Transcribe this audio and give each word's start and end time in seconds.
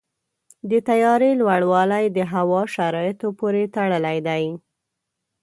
د 0.69 0.71
طیارې 0.89 1.31
لوړوالی 1.41 2.05
د 2.17 2.19
هوا 2.33 2.61
شرایطو 2.75 3.27
پورې 3.39 3.63
تړلی 3.75 4.17
دی. 4.27 4.43